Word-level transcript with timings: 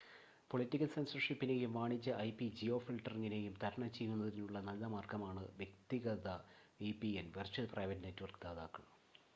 political 0.51 0.89
സെൻസർഷിപ്പിനെയും 0.93 1.73
വാണിജ്യ 1.73 2.13
ഐപി-ജിയോഫിൽട്ടറിംഗിനെയും 2.21 3.53
തരണം 3.63 3.91
ചെയ്യുന്നതിനുള്ള 3.91 4.59
നല്ല 4.61 4.85
മാർഗമാണ് 4.87 5.43
വ്യക്തിഗത 5.57 6.27
വിപിഎൻ 6.79 7.29
വെർച്വൽ 7.37 7.67
പ്രൈവറ്റ് 7.73 8.05
നെറ്റ്‌വർക്ക് 8.05 8.43
ദാതാക്കൾ 8.43 8.85